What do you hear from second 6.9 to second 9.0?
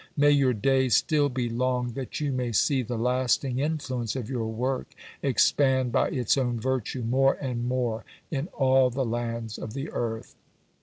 more and more in all